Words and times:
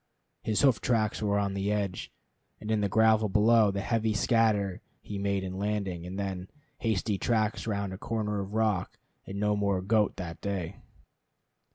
His 0.41 0.61
hoof 0.63 0.81
tracks 0.81 1.21
were 1.21 1.37
on 1.37 1.53
the 1.53 1.71
edge, 1.71 2.11
and 2.59 2.71
in 2.71 2.81
the 2.81 2.89
gravel 2.89 3.29
below 3.29 3.69
the 3.69 3.81
heavy 3.81 4.15
scatter 4.15 4.81
he 4.99 5.19
made 5.19 5.43
in 5.43 5.59
landing; 5.59 6.07
and 6.07 6.17
then, 6.17 6.49
hasty 6.79 7.19
tracks 7.19 7.67
round 7.67 7.93
a 7.93 7.99
corner 7.99 8.39
of 8.39 8.55
rock, 8.55 8.97
and 9.27 9.39
no 9.39 9.55
more 9.55 9.79
goat 9.79 10.15
that 10.15 10.41
day. 10.41 10.77